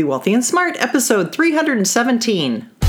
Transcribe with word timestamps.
Be 0.00 0.04
Wealthy 0.04 0.32
and 0.32 0.42
Smart, 0.42 0.76
episode 0.80 1.30
317. 1.30 2.79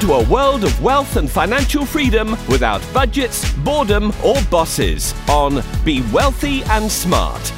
Into 0.00 0.14
a 0.14 0.28
world 0.30 0.64
of 0.64 0.82
wealth 0.82 1.16
and 1.16 1.30
financial 1.30 1.84
freedom 1.84 2.30
without 2.48 2.80
budgets, 2.90 3.52
boredom, 3.58 4.14
or 4.24 4.40
bosses 4.50 5.14
on 5.28 5.62
Be 5.84 6.02
Wealthy 6.10 6.62
and 6.64 6.90
Smart. 6.90 7.52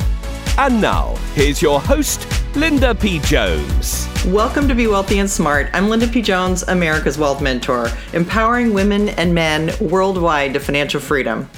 And 0.58 0.80
now, 0.80 1.14
here's 1.34 1.62
your 1.62 1.80
host, 1.80 2.26
Linda 2.56 2.96
P. 2.96 3.20
Jones. 3.20 4.08
Welcome 4.26 4.66
to 4.66 4.74
Be 4.74 4.88
Wealthy 4.88 5.20
and 5.20 5.30
Smart. 5.30 5.70
I'm 5.72 5.88
Linda 5.88 6.08
P. 6.08 6.20
Jones, 6.20 6.64
America's 6.64 7.16
Wealth 7.16 7.40
Mentor, 7.40 7.88
empowering 8.12 8.74
women 8.74 9.10
and 9.10 9.32
men 9.32 9.70
worldwide 9.80 10.54
to 10.54 10.58
financial 10.58 11.00
freedom. 11.00 11.48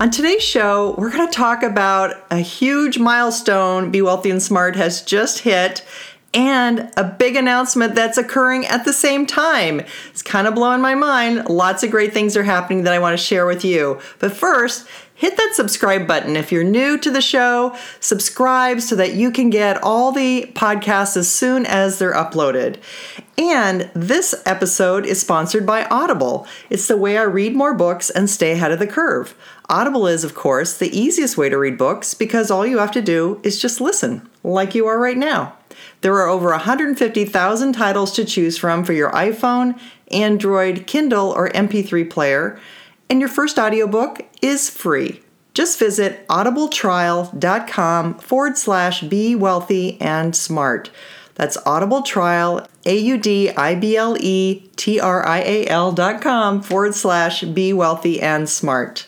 On 0.00 0.10
today's 0.10 0.42
show, 0.42 0.96
we're 0.98 1.12
going 1.12 1.28
to 1.28 1.32
talk 1.32 1.62
about 1.62 2.26
a 2.32 2.40
huge 2.40 2.98
milestone 2.98 3.92
Be 3.92 4.02
Wealthy 4.02 4.30
and 4.30 4.42
Smart 4.42 4.74
has 4.74 5.00
just 5.00 5.38
hit 5.38 5.86
and 6.34 6.90
a 6.96 7.04
big 7.04 7.36
announcement 7.36 7.94
that's 7.94 8.18
occurring 8.18 8.66
at 8.66 8.84
the 8.84 8.92
same 8.92 9.24
time. 9.24 9.80
It's 10.10 10.22
kind 10.22 10.46
of 10.46 10.54
blowing 10.54 10.80
my 10.80 10.94
mind. 10.94 11.48
Lots 11.48 11.82
of 11.82 11.90
great 11.90 12.12
things 12.12 12.36
are 12.36 12.42
happening 12.42 12.82
that 12.84 12.92
I 12.92 12.98
want 12.98 13.16
to 13.18 13.24
share 13.24 13.46
with 13.46 13.64
you. 13.64 14.00
But 14.18 14.32
first, 14.32 14.86
hit 15.14 15.36
that 15.36 15.52
subscribe 15.54 16.06
button. 16.06 16.36
If 16.36 16.50
you're 16.50 16.64
new 16.64 16.98
to 16.98 17.10
the 17.10 17.22
show, 17.22 17.76
subscribe 18.00 18.80
so 18.80 18.96
that 18.96 19.14
you 19.14 19.30
can 19.30 19.48
get 19.48 19.82
all 19.82 20.10
the 20.10 20.50
podcasts 20.54 21.16
as 21.16 21.30
soon 21.30 21.66
as 21.66 21.98
they're 21.98 22.14
uploaded. 22.14 22.78
And 23.38 23.90
this 23.94 24.34
episode 24.44 25.06
is 25.06 25.20
sponsored 25.20 25.64
by 25.64 25.84
Audible. 25.86 26.46
It's 26.70 26.88
the 26.88 26.96
way 26.96 27.16
I 27.16 27.22
read 27.22 27.54
more 27.54 27.74
books 27.74 28.10
and 28.10 28.28
stay 28.28 28.52
ahead 28.52 28.72
of 28.72 28.78
the 28.78 28.86
curve. 28.86 29.34
Audible 29.68 30.06
is, 30.06 30.24
of 30.24 30.34
course, 30.34 30.76
the 30.76 30.96
easiest 30.96 31.38
way 31.38 31.48
to 31.48 31.58
read 31.58 31.78
books 31.78 32.12
because 32.14 32.50
all 32.50 32.66
you 32.66 32.78
have 32.78 32.92
to 32.92 33.02
do 33.02 33.40
is 33.42 33.60
just 33.60 33.80
listen, 33.80 34.28
like 34.42 34.74
you 34.74 34.86
are 34.86 34.98
right 34.98 35.16
now. 35.16 35.56
There 36.00 36.14
are 36.14 36.28
over 36.28 36.50
150,000 36.50 37.72
titles 37.72 38.12
to 38.12 38.24
choose 38.24 38.58
from 38.58 38.84
for 38.84 38.92
your 38.92 39.10
iPhone, 39.12 39.78
Android, 40.10 40.86
Kindle, 40.86 41.30
or 41.30 41.50
MP3 41.50 42.08
player, 42.08 42.60
and 43.08 43.20
your 43.20 43.28
first 43.28 43.58
audiobook 43.58 44.22
is 44.42 44.70
free. 44.70 45.20
Just 45.54 45.78
visit 45.78 46.26
audibletrial.com 46.28 48.18
forward 48.18 48.58
slash 48.58 49.02
be 49.02 49.34
wealthy 49.34 50.00
and 50.00 50.34
smart. 50.34 50.90
That's 51.36 51.56
Audible 51.66 52.02
Trial, 52.02 52.66
A 52.86 52.96
U 52.96 53.18
D 53.18 53.50
I 53.50 53.74
B 53.74 53.96
L 53.96 54.16
E 54.18 54.68
T 54.76 55.00
R 55.00 55.26
I 55.26 55.40
A 55.40 55.66
L 55.66 55.92
dot 55.92 56.20
com 56.20 56.62
forward 56.62 56.94
slash 56.94 57.42
be 57.42 57.72
wealthy 57.72 58.20
and 58.20 58.48
smart. 58.48 59.06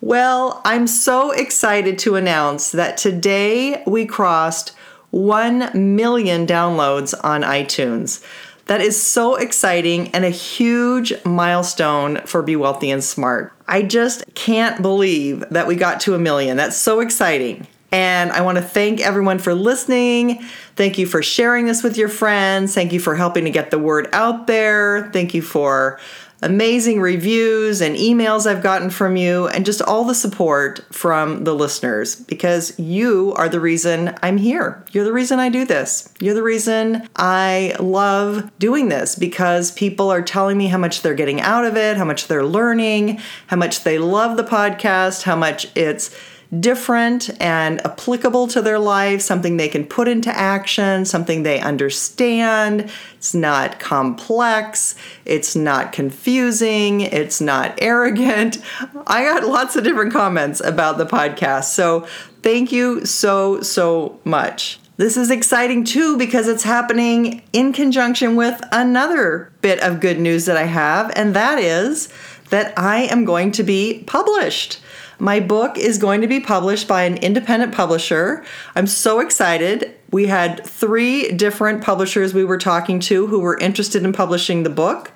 Well, 0.00 0.60
I'm 0.64 0.86
so 0.86 1.30
excited 1.30 1.98
to 2.00 2.16
announce 2.16 2.72
that 2.72 2.96
today 2.96 3.82
we 3.86 4.06
crossed 4.06 4.72
1 5.10 5.94
million 5.94 6.46
downloads 6.46 7.14
on 7.22 7.42
iTunes. 7.42 8.24
That 8.66 8.80
is 8.80 9.00
so 9.00 9.34
exciting 9.34 10.14
and 10.14 10.24
a 10.24 10.30
huge 10.30 11.12
milestone 11.24 12.20
for 12.20 12.40
Be 12.40 12.54
Wealthy 12.54 12.90
and 12.92 13.02
Smart. 13.02 13.52
I 13.66 13.82
just 13.82 14.22
can't 14.34 14.80
believe 14.80 15.44
that 15.50 15.66
we 15.66 15.74
got 15.74 16.00
to 16.02 16.14
a 16.14 16.18
million. 16.18 16.56
That's 16.56 16.76
so 16.76 17.00
exciting. 17.00 17.66
And 17.92 18.30
I 18.30 18.42
want 18.42 18.58
to 18.58 18.62
thank 18.62 19.00
everyone 19.00 19.40
for 19.40 19.54
listening. 19.54 20.42
Thank 20.76 20.98
you 20.98 21.06
for 21.06 21.22
sharing 21.22 21.66
this 21.66 21.82
with 21.82 21.96
your 21.96 22.08
friends. 22.08 22.72
Thank 22.72 22.92
you 22.92 23.00
for 23.00 23.16
helping 23.16 23.44
to 23.44 23.50
get 23.50 23.72
the 23.72 23.78
word 23.78 24.08
out 24.12 24.46
there. 24.46 25.10
Thank 25.12 25.34
you 25.34 25.42
for 25.42 25.98
amazing 26.42 27.00
reviews 27.00 27.80
and 27.80 27.96
emails 27.96 28.46
I've 28.46 28.62
gotten 28.62 28.90
from 28.90 29.16
you, 29.16 29.48
and 29.48 29.66
just 29.66 29.82
all 29.82 30.04
the 30.04 30.14
support 30.14 30.84
from 30.92 31.44
the 31.44 31.54
listeners 31.54 32.16
because 32.16 32.78
you 32.78 33.32
are 33.36 33.48
the 33.48 33.60
reason 33.60 34.14
I'm 34.22 34.38
here. 34.38 34.84
You're 34.92 35.04
the 35.04 35.12
reason 35.12 35.38
I 35.38 35.48
do 35.48 35.64
this. 35.64 36.12
You're 36.20 36.34
the 36.34 36.42
reason 36.42 37.08
I 37.16 37.74
love 37.78 38.50
doing 38.58 38.88
this 38.88 39.14
because 39.14 39.72
people 39.72 40.10
are 40.10 40.22
telling 40.22 40.56
me 40.56 40.68
how 40.68 40.78
much 40.78 41.02
they're 41.02 41.14
getting 41.14 41.40
out 41.40 41.64
of 41.64 41.76
it, 41.76 41.96
how 41.96 42.04
much 42.04 42.26
they're 42.26 42.44
learning, 42.44 43.20
how 43.48 43.56
much 43.56 43.84
they 43.84 43.98
love 43.98 44.36
the 44.36 44.44
podcast, 44.44 45.22
how 45.22 45.36
much 45.36 45.66
it's 45.76 46.14
different 46.58 47.30
and 47.40 47.84
applicable 47.86 48.48
to 48.48 48.60
their 48.60 48.78
life, 48.78 49.20
something 49.20 49.56
they 49.56 49.68
can 49.68 49.84
put 49.84 50.08
into 50.08 50.30
action, 50.36 51.04
something 51.04 51.42
they 51.42 51.60
understand. 51.60 52.90
It's 53.16 53.34
not 53.34 53.78
complex, 53.78 54.96
it's 55.24 55.54
not 55.54 55.92
confusing, 55.92 57.02
it's 57.02 57.40
not 57.40 57.78
arrogant. 57.82 58.58
I 59.06 59.22
got 59.24 59.44
lots 59.44 59.76
of 59.76 59.84
different 59.84 60.12
comments 60.12 60.60
about 60.60 60.98
the 60.98 61.06
podcast. 61.06 61.64
So, 61.64 62.06
thank 62.42 62.72
you 62.72 63.04
so, 63.04 63.60
so 63.60 64.18
much. 64.24 64.80
This 64.96 65.16
is 65.16 65.30
exciting 65.30 65.84
too 65.84 66.18
because 66.18 66.46
it's 66.46 66.62
happening 66.62 67.42
in 67.54 67.72
conjunction 67.72 68.36
with 68.36 68.60
another 68.70 69.50
bit 69.62 69.80
of 69.80 70.00
good 70.00 70.18
news 70.18 70.44
that 70.44 70.58
I 70.58 70.64
have, 70.64 71.10
and 71.16 71.34
that 71.34 71.58
is 71.58 72.10
that 72.50 72.76
I 72.76 73.04
am 73.04 73.24
going 73.24 73.52
to 73.52 73.62
be 73.62 74.04
published. 74.06 74.80
My 75.20 75.38
book 75.38 75.76
is 75.76 75.98
going 75.98 76.22
to 76.22 76.26
be 76.26 76.40
published 76.40 76.88
by 76.88 77.02
an 77.02 77.18
independent 77.18 77.74
publisher. 77.74 78.42
I'm 78.74 78.86
so 78.86 79.20
excited. 79.20 79.94
We 80.10 80.26
had 80.26 80.64
three 80.64 81.30
different 81.32 81.84
publishers 81.84 82.32
we 82.32 82.44
were 82.44 82.58
talking 82.58 83.00
to 83.00 83.26
who 83.26 83.40
were 83.40 83.58
interested 83.58 84.02
in 84.02 84.12
publishing 84.12 84.62
the 84.62 84.70
book. 84.70 85.12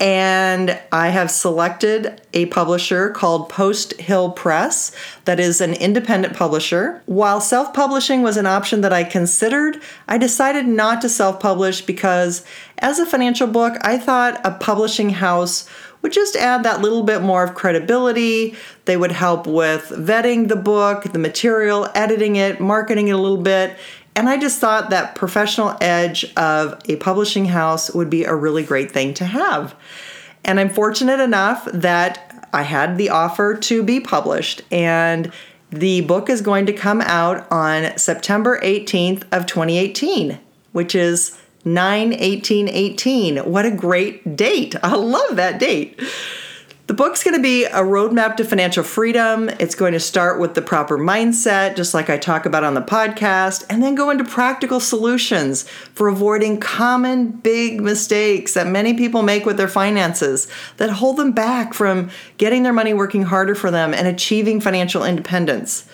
And 0.00 0.80
I 0.90 1.10
have 1.10 1.30
selected 1.30 2.20
a 2.32 2.46
publisher 2.46 3.10
called 3.10 3.48
Post 3.48 3.92
Hill 4.00 4.32
Press 4.32 4.90
that 5.24 5.38
is 5.38 5.60
an 5.60 5.74
independent 5.74 6.34
publisher. 6.34 7.00
While 7.06 7.40
self 7.40 7.72
publishing 7.72 8.22
was 8.22 8.36
an 8.36 8.46
option 8.46 8.80
that 8.80 8.92
I 8.92 9.04
considered, 9.04 9.80
I 10.08 10.18
decided 10.18 10.66
not 10.66 11.00
to 11.02 11.08
self 11.08 11.38
publish 11.38 11.80
because, 11.82 12.44
as 12.78 12.98
a 12.98 13.06
financial 13.06 13.46
book, 13.46 13.76
I 13.82 13.96
thought 13.98 14.40
a 14.44 14.50
publishing 14.50 15.10
house 15.10 15.68
would 16.04 16.12
just 16.12 16.36
add 16.36 16.64
that 16.64 16.82
little 16.82 17.02
bit 17.02 17.22
more 17.22 17.42
of 17.42 17.54
credibility. 17.54 18.54
They 18.84 18.94
would 18.94 19.10
help 19.10 19.46
with 19.46 19.88
vetting 19.88 20.48
the 20.48 20.54
book, 20.54 21.04
the 21.04 21.18
material, 21.18 21.88
editing 21.94 22.36
it, 22.36 22.60
marketing 22.60 23.08
it 23.08 23.12
a 23.12 23.16
little 23.16 23.38
bit. 23.38 23.74
And 24.14 24.28
I 24.28 24.36
just 24.36 24.60
thought 24.60 24.90
that 24.90 25.14
professional 25.14 25.78
edge 25.80 26.30
of 26.36 26.78
a 26.90 26.96
publishing 26.96 27.46
house 27.46 27.90
would 27.94 28.10
be 28.10 28.24
a 28.24 28.34
really 28.34 28.62
great 28.62 28.92
thing 28.92 29.14
to 29.14 29.24
have. 29.24 29.74
And 30.44 30.60
I'm 30.60 30.68
fortunate 30.68 31.20
enough 31.20 31.66
that 31.72 32.50
I 32.52 32.64
had 32.64 32.98
the 32.98 33.08
offer 33.08 33.54
to 33.54 33.82
be 33.82 33.98
published 33.98 34.60
and 34.70 35.32
the 35.70 36.02
book 36.02 36.28
is 36.28 36.42
going 36.42 36.66
to 36.66 36.74
come 36.74 37.00
out 37.00 37.50
on 37.50 37.96
September 37.96 38.60
18th 38.60 39.24
of 39.32 39.46
2018, 39.46 40.38
which 40.72 40.94
is 40.94 41.40
9 41.64 42.12
18 42.12 42.68
18. 42.68 43.38
What 43.38 43.64
a 43.64 43.70
great 43.70 44.36
date! 44.36 44.76
I 44.82 44.94
love 44.96 45.36
that 45.36 45.58
date. 45.58 46.00
The 46.86 46.92
book's 46.92 47.24
going 47.24 47.34
to 47.34 47.42
be 47.42 47.64
a 47.64 47.80
roadmap 47.80 48.36
to 48.36 48.44
financial 48.44 48.84
freedom. 48.84 49.48
It's 49.58 49.74
going 49.74 49.94
to 49.94 50.00
start 50.00 50.38
with 50.38 50.52
the 50.52 50.60
proper 50.60 50.98
mindset, 50.98 51.76
just 51.76 51.94
like 51.94 52.10
I 52.10 52.18
talk 52.18 52.44
about 52.44 52.62
on 52.62 52.74
the 52.74 52.82
podcast, 52.82 53.64
and 53.70 53.82
then 53.82 53.94
go 53.94 54.10
into 54.10 54.22
practical 54.24 54.80
solutions 54.80 55.66
for 55.94 56.08
avoiding 56.08 56.60
common 56.60 57.28
big 57.30 57.80
mistakes 57.80 58.52
that 58.52 58.66
many 58.66 58.92
people 58.92 59.22
make 59.22 59.46
with 59.46 59.56
their 59.56 59.66
finances 59.66 60.46
that 60.76 60.90
hold 60.90 61.16
them 61.16 61.32
back 61.32 61.72
from 61.72 62.10
getting 62.36 62.64
their 62.64 62.72
money 62.74 62.92
working 62.92 63.22
harder 63.22 63.54
for 63.54 63.70
them 63.70 63.94
and 63.94 64.06
achieving 64.06 64.60
financial 64.60 65.04
independence. 65.04 65.88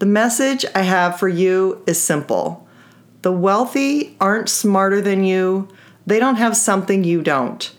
The 0.00 0.06
message 0.06 0.66
I 0.74 0.82
have 0.82 1.18
for 1.18 1.28
you 1.28 1.82
is 1.86 1.98
simple 1.98 2.65
the 3.26 3.32
wealthy 3.32 4.14
aren't 4.20 4.48
smarter 4.48 5.00
than 5.00 5.24
you, 5.24 5.66
they 6.06 6.20
don't 6.20 6.36
have 6.36 6.56
something 6.56 7.02
you 7.02 7.20
don't. 7.20 7.72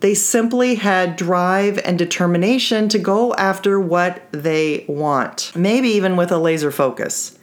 They 0.00 0.14
simply 0.14 0.74
had 0.74 1.14
drive 1.14 1.78
and 1.84 1.96
determination 1.96 2.88
to 2.88 2.98
go 2.98 3.32
after 3.34 3.78
what 3.78 4.20
they 4.32 4.84
want, 4.88 5.52
maybe 5.54 5.90
even 5.90 6.16
with 6.16 6.32
a 6.32 6.38
laser 6.38 6.72
focus. 6.72 7.38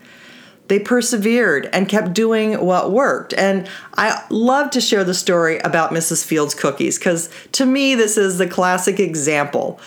They 0.67 0.77
persevered 0.77 1.69
and 1.71 1.87
kept 1.87 2.11
doing 2.11 2.59
what 2.59 2.91
worked. 2.91 3.33
And 3.33 3.69
I 3.95 4.21
love 4.29 4.69
to 4.71 4.81
share 4.81 5.05
the 5.05 5.13
story 5.13 5.59
about 5.59 5.91
Mrs. 5.91 6.25
Fields 6.25 6.53
cookies 6.53 6.99
because 6.99 7.29
to 7.53 7.65
me, 7.65 7.95
this 7.95 8.17
is 8.17 8.39
the 8.39 8.47
classic 8.47 8.99
example. 8.99 9.79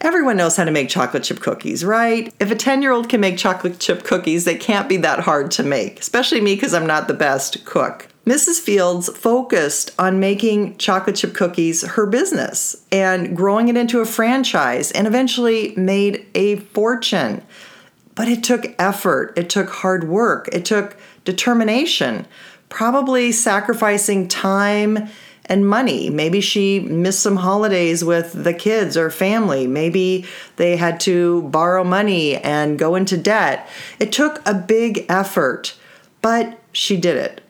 Everyone 0.00 0.36
knows 0.36 0.56
how 0.56 0.64
to 0.64 0.70
make 0.70 0.88
chocolate 0.88 1.24
chip 1.24 1.40
cookies, 1.40 1.84
right? 1.84 2.32
If 2.38 2.52
a 2.52 2.54
10 2.54 2.82
year 2.82 2.92
old 2.92 3.08
can 3.08 3.20
make 3.20 3.36
chocolate 3.36 3.80
chip 3.80 4.04
cookies, 4.04 4.44
they 4.44 4.54
can't 4.54 4.88
be 4.88 4.96
that 4.98 5.20
hard 5.20 5.50
to 5.52 5.64
make, 5.64 5.98
especially 5.98 6.40
me 6.40 6.54
because 6.54 6.72
I'm 6.72 6.86
not 6.86 7.08
the 7.08 7.14
best 7.14 7.64
cook. 7.64 8.06
Mrs. 8.24 8.60
Fields 8.60 9.08
focused 9.16 9.90
on 9.98 10.20
making 10.20 10.76
chocolate 10.76 11.16
chip 11.16 11.34
cookies 11.34 11.84
her 11.84 12.06
business 12.06 12.84
and 12.92 13.36
growing 13.36 13.68
it 13.68 13.76
into 13.76 14.00
a 14.00 14.04
franchise 14.04 14.92
and 14.92 15.06
eventually 15.06 15.74
made 15.76 16.26
a 16.34 16.56
fortune. 16.56 17.42
But 18.14 18.28
it 18.28 18.44
took 18.44 18.74
effort, 18.78 19.32
it 19.36 19.50
took 19.50 19.70
hard 19.70 20.08
work, 20.08 20.48
it 20.52 20.64
took 20.64 20.96
determination, 21.24 22.26
probably 22.68 23.32
sacrificing 23.32 24.28
time 24.28 25.08
and 25.48 25.66
money. 25.66 26.10
Maybe 26.10 26.40
she 26.40 26.80
missed 26.80 27.20
some 27.20 27.36
holidays 27.36 28.04
with 28.04 28.44
the 28.44 28.54
kids 28.54 28.96
or 28.96 29.10
family. 29.10 29.66
Maybe 29.66 30.26
they 30.56 30.76
had 30.76 31.00
to 31.00 31.42
borrow 31.42 31.84
money 31.84 32.36
and 32.36 32.78
go 32.78 32.94
into 32.94 33.16
debt. 33.16 33.68
It 33.98 34.12
took 34.12 34.46
a 34.46 34.54
big 34.54 35.06
effort, 35.08 35.74
but 36.22 36.58
she 36.72 36.96
did 36.96 37.16
it. 37.16 37.40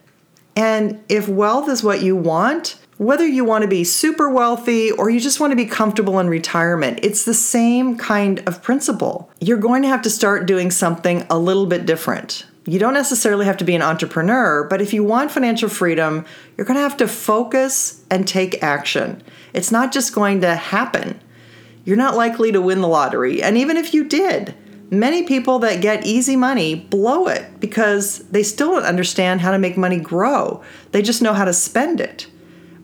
And 0.55 1.03
if 1.07 1.27
wealth 1.27 1.69
is 1.69 1.83
what 1.83 2.01
you 2.01 2.15
want, 2.15 2.77
whether 2.97 3.25
you 3.25 3.45
want 3.45 3.61
to 3.61 3.67
be 3.67 3.85
super 3.85 4.29
wealthy 4.29 4.91
or 4.91 5.09
you 5.09 5.21
just 5.21 5.39
want 5.39 5.51
to 5.51 5.55
be 5.55 5.65
comfortable 5.65 6.19
in 6.19 6.27
retirement, 6.27 6.99
it's 7.01 7.23
the 7.23 7.33
same 7.33 7.97
kind 7.97 8.43
of 8.45 8.61
principle. 8.61 9.31
You're 9.39 9.57
going 9.57 9.83
to 9.83 9.87
have 9.87 10.01
to 10.01 10.09
start 10.09 10.45
doing 10.45 10.69
something 10.69 11.25
a 11.29 11.39
little 11.39 11.65
bit 11.65 11.85
different. 11.85 12.45
You 12.69 12.77
don't 12.77 12.93
necessarily 12.93 13.47
have 13.47 13.57
to 13.57 13.63
be 13.63 13.73
an 13.73 13.81
entrepreneur, 13.81 14.63
but 14.63 14.79
if 14.79 14.93
you 14.93 15.03
want 15.03 15.31
financial 15.31 15.69
freedom, 15.69 16.23
you're 16.55 16.67
going 16.67 16.77
to 16.77 16.83
have 16.83 16.97
to 16.97 17.07
focus 17.07 18.05
and 18.11 18.27
take 18.27 18.61
action. 18.61 19.23
It's 19.53 19.71
not 19.71 19.91
just 19.91 20.13
going 20.13 20.41
to 20.41 20.55
happen. 20.55 21.19
You're 21.83 21.97
not 21.97 22.15
likely 22.15 22.51
to 22.51 22.61
win 22.61 22.81
the 22.81 22.87
lottery, 22.87 23.41
and 23.41 23.57
even 23.57 23.75
if 23.75 23.91
you 23.95 24.03
did, 24.03 24.53
many 24.91 25.23
people 25.23 25.57
that 25.59 25.81
get 25.81 26.05
easy 26.05 26.35
money 26.35 26.75
blow 26.75 27.25
it 27.25 27.59
because 27.59 28.19
they 28.29 28.43
still 28.43 28.73
don't 28.75 28.83
understand 28.83 29.41
how 29.41 29.49
to 29.49 29.57
make 29.57 29.75
money 29.75 29.99
grow. 29.99 30.61
They 30.91 31.01
just 31.01 31.23
know 31.23 31.33
how 31.33 31.45
to 31.45 31.53
spend 31.53 31.99
it. 31.99 32.27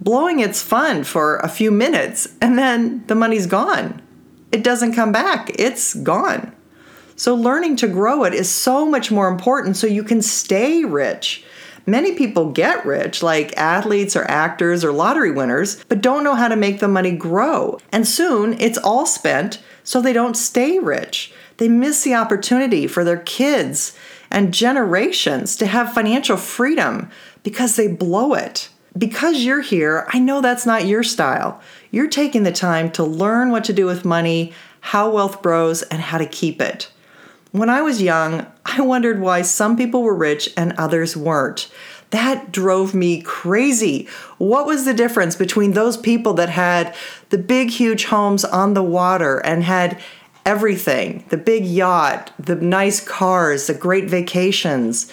Blowing 0.02 0.40
it's 0.40 0.64
fun 0.64 1.04
for 1.04 1.38
a 1.38 1.48
few 1.48 1.70
minutes, 1.70 2.28
and 2.42 2.58
then 2.58 3.06
the 3.06 3.14
money's 3.14 3.46
gone. 3.46 4.02
It 4.52 4.64
doesn't 4.64 4.94
come 4.94 5.12
back, 5.12 5.52
it's 5.60 5.94
gone. 5.94 6.56
So, 7.18 7.34
learning 7.34 7.78
to 7.78 7.88
grow 7.88 8.26
it 8.26 8.34
is 8.34 8.50
so 8.50 8.86
much 8.86 9.10
more 9.10 9.30
important 9.30 9.78
so 9.78 9.88
you 9.88 10.04
can 10.04 10.22
stay 10.22 10.84
rich. 10.84 11.46
Many 11.88 12.14
people 12.14 12.52
get 12.52 12.86
rich, 12.86 13.22
like 13.22 13.56
athletes 13.56 14.16
or 14.16 14.30
actors 14.30 14.84
or 14.84 14.92
lottery 14.92 15.32
winners, 15.32 15.84
but 15.88 16.02
don't 16.02 16.24
know 16.24 16.36
how 16.36 16.48
to 16.48 16.56
make 16.56 16.80
the 16.80 16.88
money 16.88 17.12
grow. 17.12 17.80
And 17.92 18.08
soon 18.08 18.60
it's 18.60 18.80
all 18.80 19.06
spent, 19.06 19.62
so 19.84 20.02
they 20.02 20.12
don't 20.12 20.36
stay 20.36 20.80
rich. 20.80 21.32
They 21.58 21.70
miss 21.70 22.04
the 22.04 22.16
opportunity 22.16 22.88
for 22.88 23.04
their 23.04 23.20
kids 23.20 23.96
and 24.32 24.54
generations 24.54 25.56
to 25.58 25.68
have 25.68 25.94
financial 25.94 26.38
freedom 26.38 27.10
because 27.44 27.76
they 27.76 27.88
blow 27.88 28.34
it. 28.34 28.70
Because 28.98 29.44
you're 29.44 29.62
here, 29.62 30.08
I 30.12 30.20
know 30.20 30.42
that's 30.42 30.66
not 30.66 30.88
your 30.88 31.04
style. 31.04 31.62
You're 31.92 32.10
taking 32.10 32.44
the 32.44 32.52
time 32.52 32.92
to 32.92 33.04
learn 33.04 33.52
what 33.52 33.64
to 33.66 33.74
do 33.74 33.86
with 33.86 34.06
money, 34.06 34.54
how 34.82 35.12
wealth 35.12 35.42
grows, 35.42 35.82
and 35.84 36.02
how 36.02 36.18
to 36.18 36.26
keep 36.26 36.62
it. 36.62 36.90
When 37.56 37.69
I 37.69 37.81
was 37.81 38.02
young, 38.02 38.46
I 38.66 38.81
wondered 38.81 39.22
why 39.22 39.42
some 39.42 39.78
people 39.78 40.04
were 40.04 40.13
rich 40.13 40.50
and 40.57 40.74
others 40.74 41.16
weren't. 41.16 41.72
That 42.10 42.52
drove 42.52 42.94
me 42.94 43.22
crazy. 43.22 44.10
What 44.38 44.66
was 44.66 44.84
the 44.84 44.94
difference 44.94 45.38
between 45.38 45.72
those 45.72 45.96
people 45.96 46.34
that 46.34 46.50
had 46.50 46.94
the 47.30 47.38
big, 47.38 47.69
huge 47.69 48.07
homes 48.07 48.44
on 48.44 48.74
the 48.74 48.84
water 48.84 49.38
and 49.38 49.63
had 49.63 50.02
everything 50.46 51.24
the 51.30 51.38
big 51.38 51.66
yacht, 51.66 52.34
the 52.38 52.56
nice 52.56 53.00
cars, 53.00 53.68
the 53.68 53.74
great 53.74 54.10
vacations? 54.10 55.10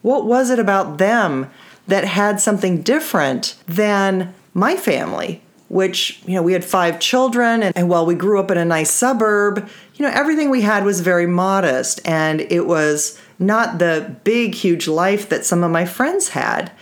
What 0.00 0.24
was 0.24 0.48
it 0.48 0.58
about 0.58 0.96
them 0.96 1.50
that 1.86 2.04
had 2.04 2.40
something 2.40 2.80
different 2.80 3.56
than 3.66 4.32
my 4.54 4.74
family? 4.74 5.42
which, 5.68 6.22
you 6.26 6.34
know, 6.34 6.42
we 6.42 6.52
had 6.52 6.64
five 6.64 7.00
children, 7.00 7.62
and, 7.62 7.76
and, 7.76 7.88
while 7.88 8.06
we 8.06 8.14
grew 8.14 8.38
up 8.38 8.50
in 8.50 8.58
a 8.58 8.64
nice 8.64 8.92
suburb, 8.92 9.68
you 9.94 10.04
know, 10.04 10.12
everything 10.12 10.50
we 10.50 10.62
had 10.62 10.84
was 10.84 11.00
very 11.00 11.26
modest, 11.26 12.00
and 12.04 12.40
it 12.40 12.66
was 12.66 13.18
not 13.38 13.78
the 13.78 14.16
big, 14.24 14.54
huge 14.54 14.88
life 14.88 15.28
that 15.28 15.44
some 15.44 15.62
of 15.62 15.70
my 15.70 15.84
friends 15.84 16.30
had. 16.30 16.72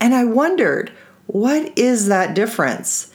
And 0.00 0.14
I 0.14 0.24
wondered, 0.24 0.92
what 1.26 1.76
is 1.76 2.06
that 2.06 2.34
difference? 2.34 3.12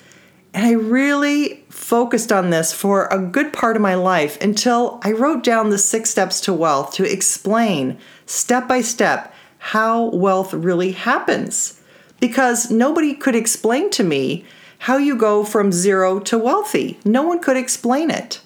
And 0.53 0.65
I 0.65 0.71
really 0.71 1.65
focused 1.69 2.31
on 2.31 2.49
this 2.49 2.71
for 2.71 3.07
a 3.07 3.19
good 3.19 3.51
part 3.51 3.75
of 3.75 3.81
my 3.81 3.95
life 3.95 4.39
until 4.41 4.99
I 5.03 5.11
wrote 5.11 5.43
down 5.43 5.69
the 5.69 5.77
six 5.77 6.09
steps 6.09 6.39
to 6.41 6.53
wealth 6.53 6.93
to 6.93 7.11
explain 7.11 7.97
step 8.25 8.67
by 8.67 8.81
step 8.81 9.33
how 9.57 10.09
wealth 10.11 10.53
really 10.53 10.91
happens. 10.93 11.81
Because 12.21 12.71
nobody 12.71 13.13
could 13.13 13.35
explain 13.35 13.89
to 13.91 14.03
me 14.03 14.45
how 14.79 14.97
you 14.97 15.17
go 15.17 15.43
from 15.43 15.71
zero 15.71 16.19
to 16.21 16.37
wealthy. 16.37 16.99
No 17.03 17.23
one 17.23 17.39
could 17.39 17.57
explain 17.57 18.09
it. 18.09 18.39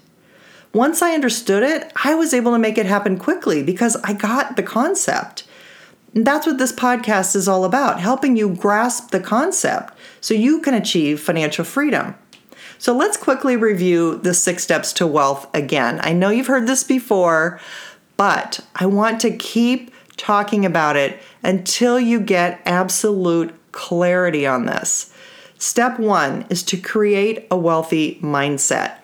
Once 0.74 1.02
I 1.02 1.16
understood 1.16 1.64
it, 1.64 1.92
I 2.04 2.14
was 2.14 2.34
able 2.34 2.52
to 2.52 2.60
make 2.60 2.78
it 2.78 2.86
happen 2.86 3.18
quickly 3.18 3.64
because 3.64 3.96
I 4.04 4.14
got 4.14 4.56
the 4.56 4.64
concept. 4.64 5.46
And 6.14 6.26
that's 6.26 6.46
what 6.46 6.60
this 6.60 6.72
podcast 6.72 7.36
is 7.36 7.48
all 7.48 7.66
about 7.66 8.00
helping 8.00 8.38
you 8.38 8.56
grasp 8.56 9.10
the 9.10 9.20
concept 9.20 9.94
so 10.22 10.34
you 10.34 10.62
can 10.62 10.74
achieve 10.74 11.20
financial 11.20 11.66
freedom. 11.66 12.16
So 12.78 12.96
let's 12.96 13.18
quickly 13.18 13.58
review 13.58 14.18
the 14.18 14.34
six 14.34 14.64
steps 14.64 14.94
to 14.94 15.08
wealth 15.08 15.48
again. 15.54 16.00
I 16.04 16.14
know 16.14 16.30
you've 16.30 16.48
heard 16.48 16.68
this 16.68 16.84
before, 16.84 17.60
but 18.16 18.60
I 18.76 18.86
want 18.86 19.20
to 19.22 19.36
keep 19.36 19.92
talking 20.18 20.66
about 20.66 20.96
it 20.96 21.20
until 21.44 22.00
you 22.00 22.20
get 22.20 22.62
absolute 22.66 23.54
clarity 23.72 24.46
on 24.46 24.66
this. 24.66 25.14
Step 25.58 26.00
one 26.00 26.46
is 26.50 26.64
to 26.64 26.78
create 26.78 27.48
a 27.50 27.58
wealthy 27.58 28.20
mindset. 28.22 28.99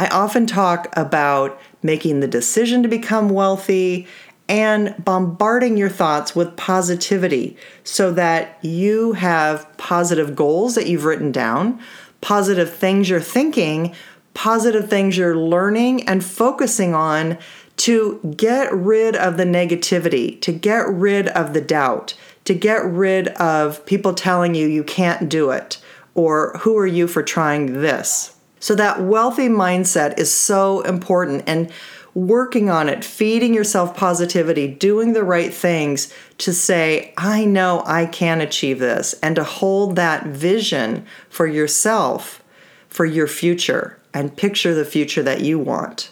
I 0.00 0.06
often 0.06 0.46
talk 0.46 0.88
about 0.96 1.60
making 1.82 2.20
the 2.20 2.26
decision 2.26 2.82
to 2.82 2.88
become 2.88 3.28
wealthy 3.28 4.06
and 4.48 4.94
bombarding 5.04 5.76
your 5.76 5.90
thoughts 5.90 6.34
with 6.34 6.56
positivity 6.56 7.54
so 7.84 8.10
that 8.12 8.58
you 8.62 9.12
have 9.12 9.70
positive 9.76 10.34
goals 10.34 10.74
that 10.76 10.86
you've 10.86 11.04
written 11.04 11.32
down, 11.32 11.78
positive 12.22 12.74
things 12.74 13.10
you're 13.10 13.20
thinking, 13.20 13.94
positive 14.32 14.88
things 14.88 15.18
you're 15.18 15.36
learning 15.36 16.08
and 16.08 16.24
focusing 16.24 16.94
on 16.94 17.36
to 17.76 18.34
get 18.38 18.72
rid 18.72 19.14
of 19.14 19.36
the 19.36 19.44
negativity, 19.44 20.40
to 20.40 20.50
get 20.50 20.88
rid 20.88 21.28
of 21.28 21.52
the 21.52 21.60
doubt, 21.60 22.14
to 22.46 22.54
get 22.54 22.82
rid 22.86 23.28
of 23.28 23.84
people 23.84 24.14
telling 24.14 24.54
you 24.54 24.66
you 24.66 24.82
can't 24.82 25.28
do 25.28 25.50
it 25.50 25.76
or 26.14 26.56
who 26.60 26.78
are 26.78 26.86
you 26.86 27.06
for 27.06 27.22
trying 27.22 27.82
this? 27.82 28.34
So, 28.60 28.74
that 28.76 29.00
wealthy 29.00 29.48
mindset 29.48 30.18
is 30.18 30.32
so 30.32 30.82
important 30.82 31.44
and 31.46 31.72
working 32.14 32.68
on 32.68 32.88
it, 32.88 33.04
feeding 33.04 33.54
yourself 33.54 33.96
positivity, 33.96 34.68
doing 34.68 35.12
the 35.12 35.24
right 35.24 35.52
things 35.52 36.12
to 36.38 36.52
say, 36.52 37.14
I 37.16 37.44
know 37.44 37.82
I 37.86 38.06
can 38.06 38.40
achieve 38.40 38.78
this, 38.78 39.14
and 39.22 39.36
to 39.36 39.44
hold 39.44 39.96
that 39.96 40.26
vision 40.26 41.06
for 41.28 41.46
yourself 41.46 42.42
for 42.88 43.06
your 43.06 43.28
future 43.28 43.98
and 44.12 44.36
picture 44.36 44.74
the 44.74 44.84
future 44.84 45.22
that 45.22 45.40
you 45.40 45.58
want. 45.58 46.10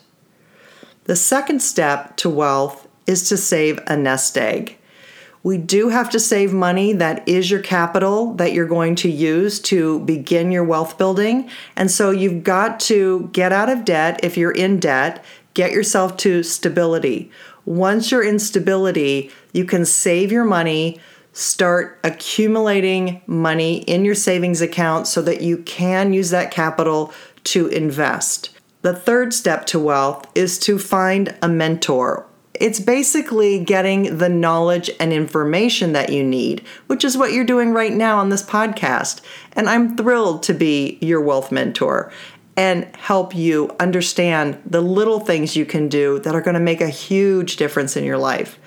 The 1.05 1.17
second 1.17 1.61
step 1.61 2.17
to 2.19 2.31
wealth 2.31 2.87
is 3.07 3.29
to 3.29 3.37
save 3.37 3.81
a 3.87 3.97
nest 3.97 4.39
egg. 4.39 4.78
We 5.49 5.57
do 5.57 5.89
have 5.89 6.11
to 6.11 6.21
save 6.21 6.53
money 6.53 6.93
that 6.93 7.27
is 7.27 7.51
your 7.51 7.63
capital 7.63 8.35
that 8.35 8.53
you're 8.53 8.67
going 8.67 8.97
to 8.97 9.11
use 9.11 9.59
to 9.61 10.01
begin 10.01 10.53
your 10.53 10.63
wealth 10.63 10.99
building. 10.99 11.49
And 11.75 11.91
so 11.91 12.11
you've 12.11 12.45
got 12.45 12.79
to 12.81 13.31
get 13.33 13.51
out 13.51 13.71
of 13.71 13.87
debt 13.87 14.21
if 14.23 14.37
you're 14.37 14.51
in 14.51 14.79
debt, 14.79 15.25
get 15.55 15.73
yourself 15.73 16.19
to 16.19 16.43
stability. 16.43 17.31
Once 17.65 18.11
you're 18.11 18.23
in 18.23 18.39
stability, 18.39 19.31
you 19.55 19.65
can 19.65 19.87
save 19.87 20.31
your 20.31 20.45
money, 20.45 21.01
start 21.33 21.99
accumulating 22.05 23.23
money 23.27 23.79
in 23.85 24.05
your 24.05 24.15
savings 24.15 24.61
account 24.61 25.07
so 25.07 25.23
that 25.23 25.41
you 25.41 25.57
can 25.63 26.13
use 26.13 26.29
that 26.29 26.51
capital 26.51 27.11
to 27.45 27.69
invest. 27.69 28.51
The 28.83 28.93
third 28.95 29.33
step 29.33 29.65
to 29.69 29.81
wealth 29.81 30.27
is 30.35 30.59
to 30.59 30.79
find 30.79 31.35
a 31.41 31.49
mentor 31.49 32.27
it's 32.61 32.81
basically 32.81 33.59
getting 33.59 34.19
the 34.19 34.29
knowledge 34.29 34.91
and 35.01 35.13
information 35.13 35.93
that 35.93 36.11
you 36.13 36.23
need, 36.25 36.65
which 36.87 37.05
is 37.05 37.17
what 37.17 37.33
you're 37.33 37.45
doing 37.45 37.73
right 37.73 37.93
now 37.93 38.19
on 38.19 38.29
this 38.29 38.43
podcast. 38.43 39.21
And 39.53 39.69
I'm 39.69 39.97
thrilled 39.97 40.43
to 40.45 40.55
be 40.55 40.99
your 41.01 41.21
wealth 41.21 41.53
mentor 41.53 42.13
and 42.57 42.85
help 42.97 43.35
you 43.35 43.75
understand 43.79 44.61
the 44.67 44.81
little 44.81 45.21
things 45.21 45.55
you 45.55 45.65
can 45.65 45.89
do 45.89 46.19
that 46.21 46.35
are 46.35 46.41
going 46.41 46.55
to 46.55 46.61
make 46.61 46.81
a 46.81 46.89
huge 46.89 47.57
difference 47.57 47.97
in 47.97 48.05
your 48.05 48.19
life. 48.19 48.59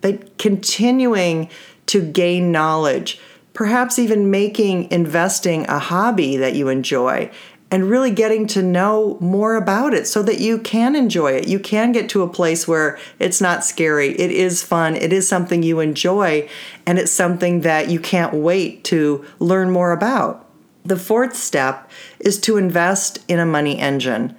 But 0.00 0.36
continuing 0.38 1.48
to 1.86 2.02
gain 2.02 2.52
knowledge, 2.52 3.18
perhaps 3.54 3.98
even 3.98 4.30
making 4.30 4.90
investing 4.90 5.66
a 5.66 5.78
hobby 5.78 6.36
that 6.36 6.54
you 6.54 6.68
enjoy 6.68 7.30
and 7.70 7.90
really 7.90 8.10
getting 8.10 8.46
to 8.46 8.62
know 8.62 9.18
more 9.20 9.54
about 9.56 9.92
it 9.92 10.06
so 10.06 10.22
that 10.22 10.40
you 10.40 10.58
can 10.58 10.96
enjoy 10.96 11.32
it. 11.32 11.48
You 11.48 11.58
can 11.58 11.92
get 11.92 12.08
to 12.10 12.22
a 12.22 12.28
place 12.28 12.66
where 12.66 12.98
it's 13.18 13.40
not 13.40 13.64
scary. 13.64 14.18
It 14.18 14.30
is 14.30 14.62
fun. 14.62 14.96
It 14.96 15.12
is 15.12 15.28
something 15.28 15.62
you 15.62 15.80
enjoy, 15.80 16.48
and 16.86 16.98
it's 16.98 17.12
something 17.12 17.60
that 17.60 17.90
you 17.90 18.00
can't 18.00 18.32
wait 18.34 18.84
to 18.84 19.24
learn 19.38 19.70
more 19.70 19.92
about. 19.92 20.46
The 20.84 20.96
fourth 20.96 21.36
step 21.36 21.90
is 22.18 22.40
to 22.42 22.56
invest 22.56 23.18
in 23.28 23.38
a 23.38 23.44
money 23.44 23.78
engine. 23.78 24.34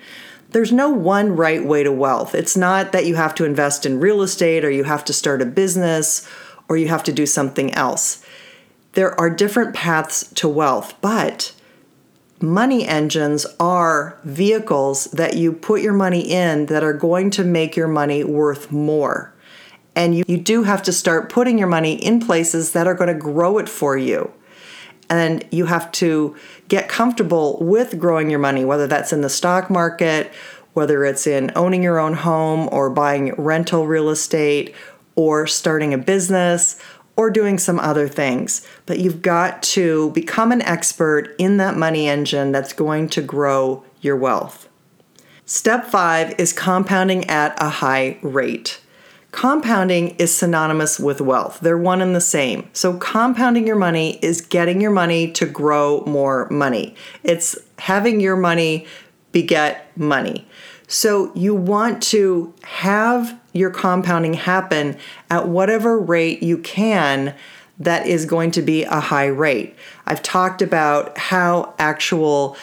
There's 0.50 0.72
no 0.72 0.90
one 0.90 1.36
right 1.36 1.64
way 1.64 1.84
to 1.84 1.92
wealth. 1.92 2.34
It's 2.34 2.58
not 2.58 2.92
that 2.92 3.06
you 3.06 3.14
have 3.16 3.36
to 3.36 3.46
invest 3.46 3.86
in 3.86 4.00
real 4.00 4.24
estate 4.24 4.66
or 4.66 4.72
you 4.72 4.86
have 4.86 5.06
to 5.06 5.14
start 5.14 5.44
a 5.44 5.46
business 5.46 6.28
or 6.68 6.76
you 6.76 6.88
have 6.88 7.04
to 7.04 7.14
do 7.14 7.28
something 7.28 7.72
else. 7.76 8.26
There 8.94 9.20
are 9.20 9.30
different 9.30 9.76
paths 9.76 10.28
to 10.34 10.50
wealth, 10.50 10.96
but 11.02 11.54
money 12.42 12.88
engines 12.88 13.46
are 13.60 14.18
vehicles 14.24 15.06
that 15.06 15.36
you 15.36 15.52
put 15.52 15.82
your 15.82 15.94
money 15.94 16.22
in 16.22 16.68
that 16.68 16.84
are 16.84 16.94
going 16.94 17.30
to 17.32 17.44
make 17.44 17.76
your 17.76 17.88
money 17.88 18.24
worth 18.24 18.72
more. 18.72 19.34
And 19.96 20.16
you, 20.16 20.24
you 20.28 20.38
do 20.38 20.64
have 20.64 20.84
to 20.84 20.94
start 20.94 21.30
putting 21.30 21.58
your 21.58 21.68
money 21.68 21.94
in 21.94 22.22
places 22.22 22.72
that 22.72 22.88
are 22.88 22.94
going 22.94 23.14
to 23.14 23.20
grow 23.20 23.58
it 23.58 23.68
for 23.68 23.98
you. 23.98 24.32
And 25.10 25.44
you 25.52 25.66
have 25.66 25.92
to 25.94 26.36
get 26.68 26.88
comfortable 26.88 27.58
with 27.60 28.00
growing 28.00 28.30
your 28.30 28.40
money, 28.40 28.64
whether 28.64 28.88
that's 28.88 29.12
in 29.12 29.22
the 29.22 29.30
stock 29.30 29.70
market, 29.70 30.32
whether 30.74 31.04
it's 31.04 31.26
in 31.26 31.52
owning 31.56 31.84
your 31.84 32.00
own 32.00 32.14
home 32.14 32.70
or 32.72 32.90
buying 32.90 33.34
rental 33.34 33.88
real 33.88 34.10
estate 34.10 34.74
or 35.16 35.48
starting 35.48 35.94
a 35.94 35.98
business 35.98 36.80
or 37.20 37.30
doing 37.30 37.58
some 37.58 37.78
other 37.82 38.08
things. 38.08 38.66
But 38.86 39.00
you've 39.00 39.22
got 39.22 39.62
to 39.64 40.10
become 40.12 40.54
an 40.54 40.62
expert 40.62 41.36
in 41.38 41.58
that 41.58 41.76
money 41.76 42.08
engine 42.08 42.54
that's 42.54 42.72
going 42.72 43.10
to 43.10 43.22
grow 43.22 43.84
your 44.00 44.16
wealth. 44.16 44.70
Step 45.46 45.88
five 45.88 46.34
is 46.40 46.54
compounding 46.54 47.30
at 47.30 47.62
a 47.62 47.68
high 47.68 48.20
rate. 48.22 48.80
Compounding 49.32 50.12
is 50.12 50.34
synonymous 50.34 50.98
with 50.98 51.20
wealth. 51.20 51.60
They're 51.60 51.78
one 51.78 52.02
and 52.02 52.16
the 52.16 52.22
same. 52.22 52.70
So, 52.72 52.94
compounding 52.96 53.68
your 53.68 53.76
money 53.76 54.18
is 54.22 54.40
getting 54.40 54.80
your 54.80 54.92
money 54.92 55.30
to 55.34 55.46
grow 55.46 56.06
more 56.06 56.48
money. 56.50 56.96
It's 57.24 57.58
having 57.80 58.22
your 58.22 58.38
money 58.38 58.88
beget 59.34 59.92
money. 59.98 60.48
So, 60.88 61.34
you 61.36 61.54
want 61.54 62.02
to 62.04 62.54
have 62.64 63.39
your 63.54 63.70
compounding 63.70 64.34
happen 64.34 64.98
at 65.30 65.48
whatever 65.48 66.00
rate 66.00 66.44
you 66.44 66.58
can 66.58 67.36
that 67.80 68.06
is 68.06 68.26
going 68.26 68.52
to 68.52 68.62
be 68.62 68.84
a 68.84 69.00
high 69.00 69.28
rate. 69.28 69.76
I've 70.06 70.22
talked 70.22 70.62
about 70.62 71.18
how 71.18 71.74
actual 71.80 72.58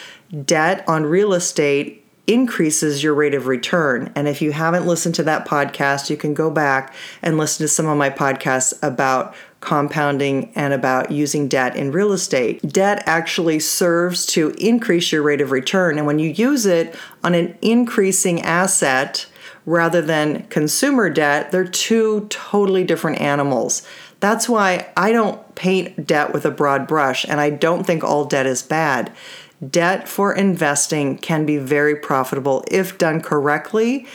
debt 0.45 0.83
on 0.87 1.05
real 1.05 1.33
estate 1.33 2.03
increases 2.27 3.01
your 3.01 3.13
rate 3.13 3.33
of 3.33 3.47
return. 3.47 4.11
And 4.13 4.27
if 4.27 4.41
you 4.41 4.51
haven't 4.51 4.85
listened 4.85 5.15
to 5.15 5.23
that 5.23 5.47
podcast, 5.47 6.09
you 6.09 6.17
can 6.17 6.33
go 6.33 6.51
back 6.51 6.93
and 7.21 7.37
listen 7.37 7.63
to 7.63 7.69
some 7.69 7.87
of 7.87 7.97
my 7.97 8.09
podcasts 8.09 8.77
about 8.83 9.33
compounding 9.61 10.51
and 10.53 10.73
about 10.73 11.09
using 11.09 11.47
debt 11.47 11.75
in 11.75 11.91
real 11.91 12.11
estate. 12.11 12.61
Debt 12.61 13.01
actually 13.05 13.59
serves 13.59 14.25
to 14.27 14.49
increase 14.57 15.11
your 15.11 15.23
rate 15.23 15.41
of 15.41 15.51
return. 15.51 15.97
And 15.97 16.05
when 16.05 16.19
you 16.19 16.29
use 16.29 16.65
it 16.65 16.93
on 17.23 17.33
an 17.33 17.57
increasing 17.61 18.41
asset 18.41 19.25
rather 19.67 20.01
than 20.01 20.43
consumer 20.43 21.09
debt, 21.09 21.51
they're 21.51 21.67
two 21.67 22.25
totally 22.29 22.85
different 22.85 23.19
animals. 23.19 23.85
That's 24.21 24.49
why 24.49 24.87
I 24.95 25.11
don't 25.11 25.53
paint 25.55 26.07
debt 26.07 26.33
with 26.33 26.45
a 26.45 26.51
broad 26.51 26.87
brush, 26.87 27.25
and 27.27 27.39
I 27.39 27.51
don't 27.51 27.85
think 27.85 28.03
all 28.03 28.25
debt 28.25 28.47
is 28.47 28.63
bad. 28.63 29.11
Debt 29.69 30.07
for 30.07 30.33
investing 30.33 31.17
can 31.17 31.45
be 31.45 31.57
very 31.57 31.95
profitable 31.95 32.63
if 32.71 32.97
done 32.97 33.21
correctly 33.21 34.07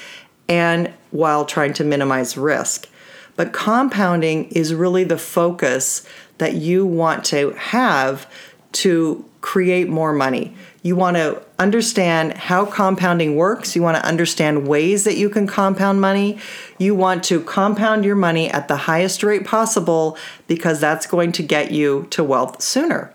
and 0.49 0.93
while 1.11 1.45
trying 1.45 1.75
to 1.75 1.85
minimize 1.85 2.37
risk. 2.37 2.89
But 3.37 3.53
compounding 3.53 4.47
is 4.51 4.75
really 4.75 5.05
the 5.05 5.19
focus 5.19 6.07
that 6.39 6.55
you 6.55 6.87
want 6.87 7.25
to 7.27 7.51
have 7.53 8.27
to 8.73 9.25
create 9.41 9.89
more 9.89 10.13
money. 10.13 10.55
You 10.83 10.97
want 10.97 11.17
to 11.17 11.43
understand 11.59 12.35
how 12.35 12.65
compounding 12.65 13.37
works. 13.37 13.77
You 13.77 13.83
want 13.83 13.97
to 13.97 14.05
understand 14.05 14.67
ways 14.67 15.05
that 15.05 15.17
you 15.17 15.29
can 15.29 15.47
compound 15.47 16.01
money. 16.01 16.39
You 16.79 16.95
want 16.95 17.25
to 17.25 17.41
compound 17.41 18.05
your 18.05 18.17
money 18.17 18.51
at 18.51 18.69
the 18.69 18.77
highest 18.77 19.23
rate 19.23 19.45
possible 19.45 20.17
because 20.47 20.81
that's 20.81 21.07
going 21.07 21.33
to 21.33 21.43
get 21.43 21.71
you 21.71 22.07
to 22.11 22.25
wealth 22.25 22.63
sooner. 22.63 23.13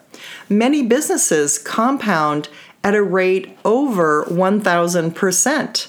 Many 0.50 0.84
businesses 0.84 1.58
compound 1.58 2.50
at 2.84 2.96
a 2.96 3.04
rate 3.04 3.58
over 3.66 4.26
1,000%. 4.26 5.88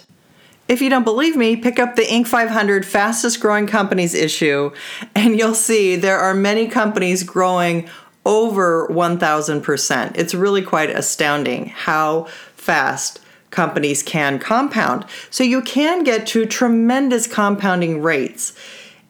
If 0.68 0.82
you 0.82 0.90
don't 0.90 1.04
believe 1.04 1.36
me, 1.36 1.56
pick 1.56 1.78
up 1.78 1.96
the 1.96 2.02
Inc. 2.02 2.26
500 2.26 2.84
fastest 2.84 3.40
growing 3.40 3.66
companies 3.66 4.14
issue, 4.14 4.70
and 5.14 5.38
you'll 5.38 5.54
see 5.54 5.96
there 5.96 6.18
are 6.18 6.34
many 6.34 6.66
companies 6.68 7.22
growing 7.22 7.88
over 8.28 8.86
1,000%. 8.88 10.12
It's 10.14 10.34
really 10.34 10.62
quite 10.62 10.90
astounding 10.90 11.70
how 11.70 12.24
fast 12.54 13.20
companies 13.50 14.02
can 14.02 14.38
compound. 14.38 15.06
So 15.30 15.42
you 15.42 15.62
can 15.62 16.04
get 16.04 16.26
to 16.28 16.44
tremendous 16.44 17.26
compounding 17.26 18.02
rates. 18.02 18.52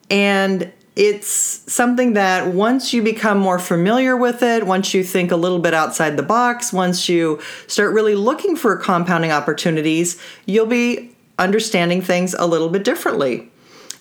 And 0.09 0.71
it's 0.95 1.27
something 1.27 2.13
that 2.13 2.53
once 2.53 2.93
you 2.93 3.03
become 3.03 3.37
more 3.37 3.59
familiar 3.59 4.15
with 4.15 4.41
it, 4.41 4.65
once 4.65 4.93
you 4.93 5.03
think 5.03 5.31
a 5.31 5.35
little 5.35 5.59
bit 5.59 5.73
outside 5.73 6.15
the 6.15 6.23
box, 6.23 6.71
once 6.71 7.09
you 7.09 7.41
start 7.67 7.93
really 7.93 8.15
looking 8.15 8.55
for 8.55 8.77
compounding 8.77 9.31
opportunities, 9.31 10.17
you'll 10.45 10.65
be 10.65 11.13
understanding 11.37 12.01
things 12.01 12.33
a 12.33 12.47
little 12.47 12.69
bit 12.69 12.85
differently. 12.85 13.51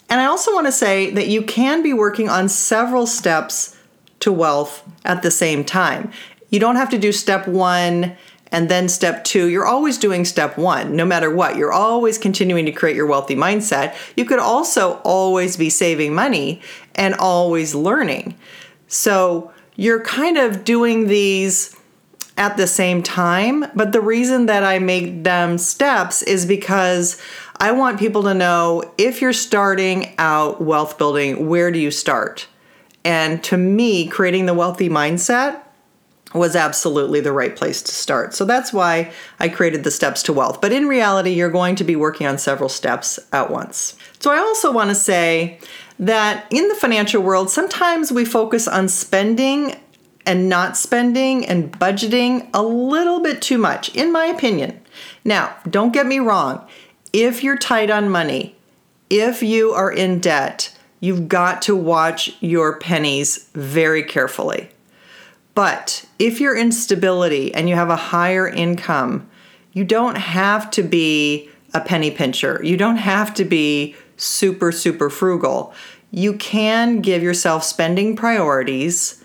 And 0.08 0.20
I 0.20 0.26
also 0.26 0.54
want 0.54 0.66
to 0.66 0.72
say 0.72 1.10
that 1.10 1.26
you 1.26 1.42
can 1.42 1.82
be 1.82 1.92
working 1.92 2.28
on 2.28 2.48
several 2.48 3.06
steps 3.06 3.74
to 4.20 4.32
wealth 4.32 4.82
at 5.04 5.22
the 5.22 5.30
same 5.30 5.64
time. 5.64 6.10
You 6.50 6.60
don't 6.60 6.76
have 6.76 6.90
to 6.90 6.98
do 6.98 7.12
step 7.12 7.46
one 7.46 8.16
and 8.50 8.68
then 8.68 8.88
step 8.88 9.24
two. 9.24 9.46
You're 9.46 9.66
always 9.66 9.98
doing 9.98 10.24
step 10.24 10.56
one, 10.56 10.96
no 10.96 11.04
matter 11.04 11.30
what. 11.30 11.56
You're 11.56 11.72
always 11.72 12.18
continuing 12.18 12.64
to 12.66 12.72
create 12.72 12.96
your 12.96 13.06
wealthy 13.06 13.36
mindset. 13.36 13.94
You 14.16 14.24
could 14.24 14.38
also 14.38 14.94
always 15.04 15.56
be 15.56 15.70
saving 15.70 16.14
money 16.14 16.62
and 16.94 17.14
always 17.14 17.74
learning. 17.74 18.36
So 18.86 19.52
you're 19.76 20.02
kind 20.02 20.38
of 20.38 20.64
doing 20.64 21.08
these 21.08 21.76
at 22.38 22.56
the 22.56 22.66
same 22.66 23.02
time. 23.02 23.66
But 23.74 23.92
the 23.92 24.00
reason 24.00 24.46
that 24.46 24.62
I 24.62 24.78
make 24.78 25.24
them 25.24 25.58
steps 25.58 26.22
is 26.22 26.46
because 26.46 27.20
I 27.56 27.72
want 27.72 27.98
people 27.98 28.22
to 28.22 28.34
know 28.34 28.94
if 28.96 29.20
you're 29.20 29.32
starting 29.32 30.14
out 30.18 30.62
wealth 30.62 30.96
building, 30.96 31.48
where 31.48 31.70
do 31.70 31.78
you 31.78 31.90
start? 31.90 32.46
And 33.04 33.42
to 33.44 33.56
me, 33.56 34.06
creating 34.08 34.46
the 34.46 34.54
wealthy 34.54 34.88
mindset 34.88 35.62
was 36.34 36.54
absolutely 36.54 37.20
the 37.20 37.32
right 37.32 37.56
place 37.56 37.80
to 37.80 37.92
start. 37.92 38.34
So 38.34 38.44
that's 38.44 38.72
why 38.72 39.12
I 39.40 39.48
created 39.48 39.84
the 39.84 39.90
steps 39.90 40.22
to 40.24 40.32
wealth. 40.32 40.60
But 40.60 40.72
in 40.72 40.86
reality, 40.86 41.30
you're 41.30 41.50
going 41.50 41.74
to 41.76 41.84
be 41.84 41.96
working 41.96 42.26
on 42.26 42.36
several 42.36 42.68
steps 42.68 43.18
at 43.32 43.50
once. 43.50 43.96
So 44.20 44.30
I 44.30 44.38
also 44.38 44.70
want 44.70 44.90
to 44.90 44.94
say 44.94 45.58
that 45.98 46.46
in 46.50 46.68
the 46.68 46.74
financial 46.74 47.22
world, 47.22 47.50
sometimes 47.50 48.12
we 48.12 48.24
focus 48.24 48.68
on 48.68 48.88
spending 48.88 49.74
and 50.26 50.48
not 50.50 50.76
spending 50.76 51.46
and 51.46 51.72
budgeting 51.72 52.50
a 52.52 52.62
little 52.62 53.20
bit 53.20 53.40
too 53.40 53.56
much, 53.56 53.94
in 53.94 54.12
my 54.12 54.26
opinion. 54.26 54.78
Now, 55.24 55.56
don't 55.68 55.94
get 55.94 56.06
me 56.06 56.18
wrong. 56.18 56.66
If 57.14 57.42
you're 57.42 57.56
tight 57.56 57.90
on 57.90 58.10
money, 58.10 58.54
if 59.08 59.42
you 59.42 59.72
are 59.72 59.90
in 59.90 60.20
debt, 60.20 60.77
you've 61.00 61.28
got 61.28 61.62
to 61.62 61.76
watch 61.76 62.36
your 62.40 62.78
pennies 62.78 63.48
very 63.54 64.02
carefully. 64.02 64.70
But 65.54 66.04
if 66.18 66.40
you're 66.40 66.56
in 66.56 66.70
stability 66.70 67.52
and 67.52 67.68
you 67.68 67.74
have 67.74 67.90
a 67.90 67.96
higher 67.96 68.46
income, 68.48 69.28
you 69.72 69.84
don't 69.84 70.16
have 70.16 70.70
to 70.72 70.82
be 70.82 71.50
a 71.74 71.80
penny 71.80 72.10
pincher. 72.10 72.60
You 72.62 72.76
don't 72.76 72.96
have 72.96 73.34
to 73.34 73.44
be 73.44 73.96
super, 74.16 74.72
super 74.72 75.10
frugal. 75.10 75.74
You 76.10 76.34
can 76.34 77.00
give 77.00 77.22
yourself 77.22 77.64
spending 77.64 78.16
priorities 78.16 79.22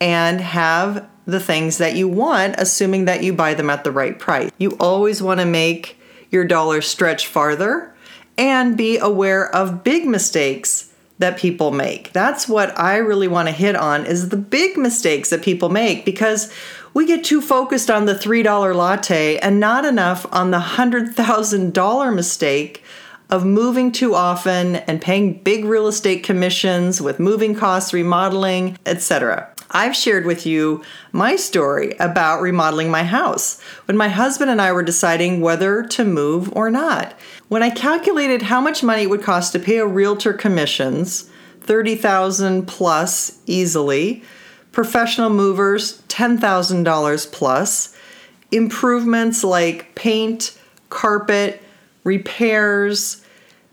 and 0.00 0.40
have 0.40 1.08
the 1.26 1.40
things 1.40 1.78
that 1.78 1.94
you 1.94 2.08
want, 2.08 2.56
assuming 2.58 3.04
that 3.06 3.22
you 3.22 3.32
buy 3.32 3.54
them 3.54 3.70
at 3.70 3.84
the 3.84 3.92
right 3.92 4.18
price. 4.18 4.50
You 4.58 4.76
always 4.80 5.22
want 5.22 5.40
to 5.40 5.46
make 5.46 5.98
your 6.30 6.44
dollar 6.44 6.80
stretch 6.80 7.26
farther 7.26 7.94
and 8.38 8.76
be 8.76 8.98
aware 8.98 9.54
of 9.54 9.84
big 9.84 10.06
mistakes 10.06 10.89
that 11.20 11.38
people 11.38 11.70
make. 11.70 12.12
That's 12.12 12.48
what 12.48 12.76
I 12.78 12.96
really 12.96 13.28
want 13.28 13.48
to 13.48 13.52
hit 13.52 13.76
on 13.76 14.06
is 14.06 14.30
the 14.30 14.36
big 14.36 14.76
mistakes 14.76 15.30
that 15.30 15.42
people 15.42 15.68
make 15.68 16.04
because 16.04 16.52
we 16.94 17.06
get 17.06 17.22
too 17.22 17.40
focused 17.40 17.90
on 17.90 18.06
the 18.06 18.14
$3 18.14 18.74
latte 18.74 19.38
and 19.38 19.60
not 19.60 19.84
enough 19.84 20.26
on 20.32 20.50
the 20.50 20.58
$100,000 20.58 22.14
mistake 22.14 22.82
of 23.28 23.44
moving 23.44 23.92
too 23.92 24.14
often 24.14 24.76
and 24.76 25.00
paying 25.00 25.34
big 25.42 25.64
real 25.64 25.86
estate 25.86 26.24
commissions 26.24 27.00
with 27.00 27.20
moving 27.20 27.54
costs, 27.54 27.92
remodeling, 27.92 28.76
etc. 28.86 29.54
I've 29.70 29.94
shared 29.94 30.26
with 30.26 30.46
you 30.46 30.82
my 31.12 31.36
story 31.36 31.94
about 32.00 32.42
remodeling 32.42 32.90
my 32.90 33.04
house 33.04 33.60
when 33.84 33.96
my 33.96 34.08
husband 34.08 34.50
and 34.50 34.60
I 34.60 34.72
were 34.72 34.82
deciding 34.82 35.40
whether 35.40 35.84
to 35.84 36.04
move 36.04 36.50
or 36.56 36.70
not. 36.70 37.14
When 37.48 37.62
I 37.62 37.70
calculated 37.70 38.42
how 38.42 38.60
much 38.60 38.82
money 38.82 39.02
it 39.02 39.10
would 39.10 39.22
cost 39.22 39.52
to 39.52 39.58
pay 39.60 39.78
a 39.78 39.86
realtor 39.86 40.32
commissions, 40.32 41.30
30,000 41.60 42.66
plus 42.66 43.38
easily, 43.46 44.24
professional 44.72 45.30
movers 45.30 46.02
$10,000 46.08 47.32
plus, 47.32 47.96
improvements 48.50 49.44
like 49.44 49.94
paint, 49.94 50.58
carpet, 50.88 51.62
repairs, 52.02 53.24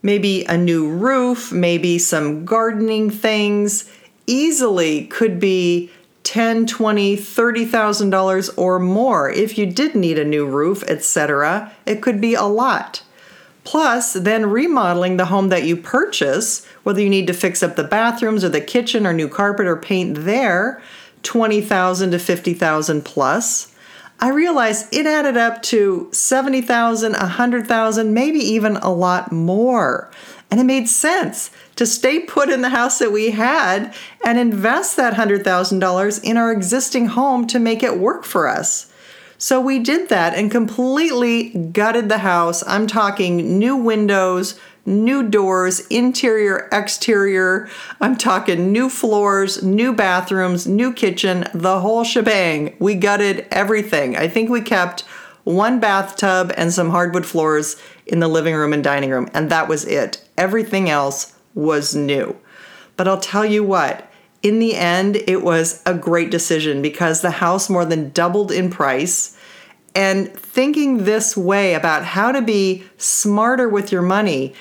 maybe 0.03 0.45
a 0.45 0.57
new 0.57 0.89
roof, 0.89 1.51
maybe 1.51 1.97
some 1.97 2.45
gardening 2.45 3.09
things, 3.09 3.91
easily 4.27 5.05
could 5.07 5.39
be 5.39 5.89
10 6.23 6.65
20 6.65 7.15
30000 7.15 8.09
dollars 8.09 8.49
or 8.49 8.79
more. 8.79 9.29
If 9.29 9.57
you 9.57 9.65
did 9.65 9.95
need 9.95 10.19
a 10.19 10.25
new 10.25 10.45
roof 10.45 10.83
etc 10.83 11.71
it 11.85 12.01
could 12.01 12.19
be 12.19 12.33
a 12.33 12.43
lot. 12.43 13.03
Plus 13.63 14.13
then 14.13 14.49
remodeling 14.49 15.17
the 15.17 15.25
home 15.25 15.49
that 15.49 15.63
you 15.63 15.77
purchase 15.77 16.65
whether 16.83 17.01
you 17.01 17.09
need 17.09 17.27
to 17.27 17.33
fix 17.33 17.63
up 17.63 17.75
the 17.75 17.83
bathrooms 17.83 18.43
or 18.43 18.49
the 18.49 18.61
kitchen 18.61 19.07
or 19.07 19.13
new 19.13 19.29
carpet 19.29 19.65
or 19.65 19.77
paint 19.77 20.25
there 20.25 20.81
20000 21.23 22.11
to 22.11 22.19
50000 22.19 23.03
plus. 23.03 23.73
I 24.19 24.29
realized 24.29 24.93
it 24.93 25.05
added 25.05 25.37
up 25.37 25.61
to 25.63 26.09
70000 26.11 27.13
100000 27.13 28.13
maybe 28.13 28.39
even 28.39 28.77
a 28.77 28.91
lot 28.91 29.31
more. 29.31 30.09
And 30.49 30.59
it 30.59 30.63
made 30.63 30.89
sense 30.89 31.51
to 31.77 31.85
stay 31.85 32.19
put 32.19 32.49
in 32.49 32.61
the 32.61 32.69
house 32.69 32.99
that 32.99 33.11
we 33.11 33.31
had 33.31 33.93
and 34.25 34.37
invest 34.37 34.97
that 34.97 35.13
$100,000 35.13 36.23
in 36.23 36.37
our 36.37 36.51
existing 36.51 37.07
home 37.07 37.47
to 37.47 37.59
make 37.59 37.81
it 37.81 37.97
work 37.97 38.25
for 38.25 38.47
us. 38.47 38.91
So 39.37 39.61
we 39.61 39.79
did 39.79 40.09
that 40.09 40.33
and 40.33 40.51
completely 40.51 41.49
gutted 41.49 42.09
the 42.09 42.17
house. 42.19 42.63
I'm 42.67 42.87
talking 42.87 43.59
new 43.59 43.75
windows, 43.75 44.59
new 44.83 45.29
doors, 45.29 45.81
interior, 45.87 46.67
exterior. 46.71 47.69
I'm 48.01 48.15
talking 48.15 48.71
new 48.71 48.89
floors, 48.89 49.61
new 49.61 49.93
bathrooms, 49.93 50.65
new 50.65 50.91
kitchen, 50.91 51.45
the 51.53 51.81
whole 51.81 52.03
shebang. 52.03 52.75
We 52.79 52.95
gutted 52.95 53.45
everything. 53.51 54.17
I 54.17 54.27
think 54.27 54.49
we 54.49 54.61
kept 54.61 55.01
one 55.43 55.79
bathtub 55.79 56.51
and 56.57 56.73
some 56.73 56.89
hardwood 56.89 57.25
floors 57.25 57.75
in 58.07 58.19
the 58.19 58.27
living 58.27 58.55
room 58.55 58.73
and 58.73 58.83
dining 58.83 59.11
room, 59.11 59.29
and 59.33 59.49
that 59.51 59.67
was 59.67 59.85
it. 59.85 60.21
Everything 60.37 60.89
else 60.89 61.36
was 61.57 61.95
new. 61.95 62.37
But 62.95 63.07
I'll 63.07 63.19
tell 63.19 63.45
you 63.45 63.63
what, 63.63 64.09
in 64.43 64.59
the 64.59 64.75
end, 64.75 65.17
it 65.27 65.43
was 65.43 65.81
a 65.85 65.93
great 65.93 66.29
decision 66.29 66.81
because 66.81 67.21
the 67.21 67.31
house 67.31 67.69
more 67.69 67.85
than 67.85 68.11
doubled 68.11 68.51
in 68.51 68.69
price. 68.69 69.37
And 69.95 70.31
thinking 70.31 71.05
this 71.05 71.35
way 71.35 71.73
about 71.73 72.05
how 72.05 72.31
to 72.31 72.41
be 72.41 72.83
smarter 72.97 73.67
with 73.67 73.91
your 73.91 74.03
money, 74.03 74.53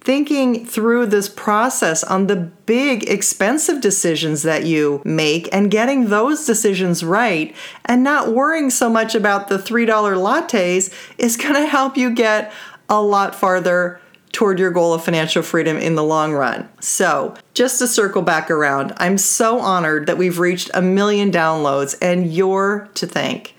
thinking 0.00 0.64
through 0.64 1.06
this 1.06 1.28
process 1.28 2.04
on 2.04 2.28
the 2.28 2.36
big 2.36 3.08
expensive 3.08 3.80
decisions 3.80 4.42
that 4.42 4.64
you 4.66 5.02
make 5.04 5.48
and 5.52 5.70
getting 5.70 6.10
those 6.10 6.46
decisions 6.46 7.02
right 7.02 7.56
and 7.86 8.04
not 8.04 8.32
worrying 8.32 8.70
so 8.70 8.88
much 8.88 9.14
about 9.14 9.48
the 9.48 9.56
$3 9.56 9.86
lattes 9.88 10.94
is 11.18 11.36
going 11.36 11.54
to 11.54 11.66
help 11.66 11.96
you 11.96 12.10
get 12.10 12.52
a 12.88 13.00
lot 13.00 13.34
farther 13.34 14.00
toward 14.34 14.58
your 14.58 14.70
goal 14.70 14.92
of 14.92 15.04
financial 15.04 15.42
freedom 15.42 15.78
in 15.78 15.94
the 15.94 16.04
long 16.04 16.32
run. 16.32 16.68
So, 16.80 17.34
just 17.54 17.78
to 17.78 17.86
circle 17.86 18.20
back 18.20 18.50
around, 18.50 18.92
I'm 18.98 19.16
so 19.16 19.60
honored 19.60 20.06
that 20.06 20.18
we've 20.18 20.38
reached 20.38 20.70
a 20.74 20.82
million 20.82 21.30
downloads 21.30 21.96
and 22.02 22.30
you're 22.30 22.88
to 22.94 23.06
thank. 23.06 23.54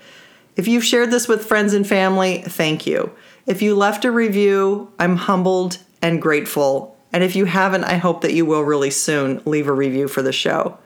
If 0.54 0.68
you've 0.68 0.84
shared 0.84 1.10
this 1.10 1.26
with 1.26 1.46
friends 1.46 1.72
and 1.72 1.86
family, 1.86 2.42
thank 2.42 2.86
you. 2.86 3.10
If 3.46 3.62
you 3.62 3.74
left 3.74 4.04
a 4.04 4.10
review, 4.10 4.92
I'm 4.98 5.16
humbled 5.16 5.78
and 6.02 6.22
grateful. 6.22 6.96
And 7.12 7.24
if 7.24 7.34
you 7.34 7.46
haven't, 7.46 7.84
I 7.84 7.96
hope 7.96 8.20
that 8.20 8.34
you 8.34 8.44
will 8.44 8.62
really 8.62 8.90
soon 8.90 9.42
leave 9.44 9.68
a 9.68 9.72
review 9.72 10.08
for 10.08 10.22
the 10.22 10.32
show. 10.32 10.78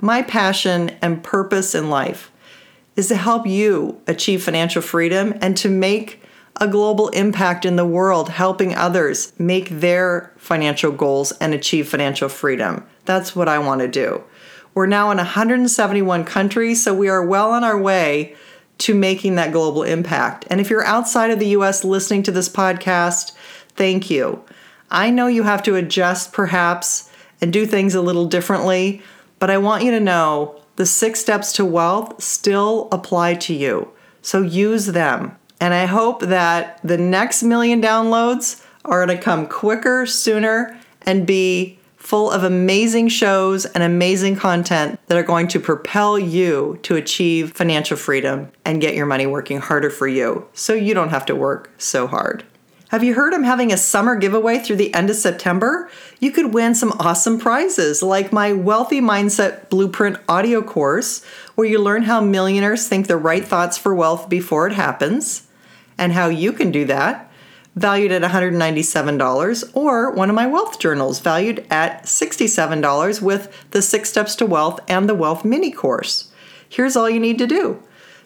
My 0.00 0.22
passion 0.22 0.90
and 1.02 1.22
purpose 1.22 1.74
in 1.74 1.90
life 1.90 2.30
is 2.96 3.08
to 3.08 3.16
help 3.16 3.46
you 3.46 4.00
achieve 4.06 4.42
financial 4.42 4.82
freedom 4.82 5.34
and 5.40 5.56
to 5.58 5.68
make 5.68 6.22
a 6.60 6.68
global 6.68 7.08
impact 7.08 7.64
in 7.64 7.76
the 7.76 7.84
world, 7.84 8.28
helping 8.28 8.74
others 8.74 9.32
make 9.38 9.68
their 9.68 10.32
financial 10.36 10.92
goals 10.92 11.32
and 11.32 11.52
achieve 11.52 11.88
financial 11.88 12.28
freedom. 12.28 12.84
That's 13.04 13.34
what 13.34 13.48
I 13.48 13.58
want 13.58 13.80
to 13.80 13.88
do. 13.88 14.22
We're 14.74 14.86
now 14.86 15.10
in 15.10 15.18
171 15.18 16.24
countries, 16.24 16.82
so 16.82 16.94
we 16.94 17.08
are 17.08 17.24
well 17.24 17.52
on 17.52 17.64
our 17.64 17.78
way 17.78 18.34
to 18.78 18.94
making 18.94 19.36
that 19.36 19.52
global 19.52 19.82
impact. 19.82 20.46
And 20.50 20.60
if 20.60 20.70
you're 20.70 20.84
outside 20.84 21.30
of 21.30 21.38
the 21.38 21.48
US 21.48 21.84
listening 21.84 22.22
to 22.24 22.32
this 22.32 22.48
podcast, 22.48 23.32
thank 23.76 24.10
you. 24.10 24.42
I 24.90 25.10
know 25.10 25.26
you 25.26 25.44
have 25.44 25.62
to 25.64 25.76
adjust 25.76 26.32
perhaps 26.32 27.10
and 27.40 27.52
do 27.52 27.66
things 27.66 27.94
a 27.94 28.00
little 28.00 28.26
differently, 28.26 29.02
but 29.38 29.50
I 29.50 29.58
want 29.58 29.84
you 29.84 29.90
to 29.92 30.00
know 30.00 30.60
the 30.76 30.86
six 30.86 31.20
steps 31.20 31.52
to 31.54 31.64
wealth 31.64 32.22
still 32.22 32.88
apply 32.90 33.34
to 33.34 33.54
you. 33.54 33.90
So 34.22 34.42
use 34.42 34.86
them. 34.86 35.36
And 35.64 35.72
I 35.72 35.86
hope 35.86 36.20
that 36.20 36.78
the 36.84 36.98
next 36.98 37.42
million 37.42 37.80
downloads 37.80 38.62
are 38.84 39.06
going 39.06 39.16
to 39.16 39.24
come 39.24 39.46
quicker, 39.46 40.04
sooner, 40.04 40.78
and 41.06 41.26
be 41.26 41.78
full 41.96 42.30
of 42.30 42.44
amazing 42.44 43.08
shows 43.08 43.64
and 43.64 43.82
amazing 43.82 44.36
content 44.36 45.00
that 45.06 45.16
are 45.16 45.22
going 45.22 45.48
to 45.48 45.58
propel 45.58 46.18
you 46.18 46.78
to 46.82 46.96
achieve 46.96 47.52
financial 47.52 47.96
freedom 47.96 48.52
and 48.66 48.82
get 48.82 48.94
your 48.94 49.06
money 49.06 49.24
working 49.24 49.58
harder 49.58 49.88
for 49.88 50.06
you 50.06 50.46
so 50.52 50.74
you 50.74 50.92
don't 50.92 51.08
have 51.08 51.24
to 51.24 51.34
work 51.34 51.70
so 51.78 52.06
hard. 52.06 52.44
Have 52.88 53.02
you 53.02 53.14
heard 53.14 53.32
I'm 53.32 53.42
having 53.42 53.72
a 53.72 53.78
summer 53.78 54.16
giveaway 54.16 54.58
through 54.58 54.76
the 54.76 54.92
end 54.92 55.08
of 55.08 55.16
September? 55.16 55.90
You 56.20 56.30
could 56.30 56.52
win 56.52 56.74
some 56.74 56.92
awesome 57.00 57.40
prizes 57.40 58.02
like 58.02 58.34
my 58.34 58.52
Wealthy 58.52 59.00
Mindset 59.00 59.70
Blueprint 59.70 60.18
audio 60.28 60.60
course, 60.60 61.24
where 61.54 61.66
you 61.66 61.78
learn 61.78 62.02
how 62.02 62.20
millionaires 62.20 62.86
think 62.86 63.06
the 63.06 63.16
right 63.16 63.44
thoughts 63.44 63.78
for 63.78 63.94
wealth 63.94 64.28
before 64.28 64.66
it 64.66 64.74
happens, 64.74 65.48
and 65.98 66.12
how 66.12 66.28
you 66.28 66.52
can 66.52 66.70
do 66.70 66.84
that, 66.86 67.30
valued 67.76 68.12
at 68.12 68.22
$197, 68.22 69.70
or 69.74 70.10
one 70.10 70.30
of 70.30 70.36
my 70.36 70.46
wealth 70.46 70.78
journals, 70.78 71.20
valued 71.20 71.66
at 71.70 72.04
$67 72.04 73.20
with 73.22 73.70
the 73.70 73.82
Six 73.82 74.10
Steps 74.10 74.36
to 74.36 74.46
Wealth 74.46 74.80
and 74.88 75.08
the 75.08 75.14
Wealth 75.14 75.44
Mini 75.44 75.70
Course. 75.70 76.30
Here's 76.68 76.96
all 76.96 77.08
you 77.08 77.20
need 77.20 77.38
to 77.38 77.46
do 77.46 77.82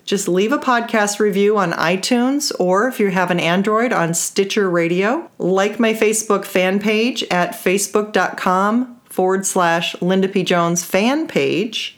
just 0.09 0.27
leave 0.27 0.53
a 0.53 0.59
podcast 0.59 1.21
review 1.21 1.59
on 1.59 1.73
iTunes 1.73 2.51
or 2.59 2.89
if 2.89 2.99
you 2.99 3.11
have 3.11 3.31
an 3.31 3.39
Android 3.39 3.93
on 3.93 4.15
Stitcher 4.15 4.71
Radio. 4.71 5.31
Like 5.37 5.79
my 5.79 5.93
Facebook 5.93 6.47
fan 6.47 6.81
page 6.81 7.23
at 7.25 7.53
facebook.com 7.53 8.99
forward 9.05 9.45
slash 9.45 10.01
Linda 10.01 10.27
P. 10.29 10.45
Jones 10.45 10.83
fan 10.83 11.29
page. 11.29 11.98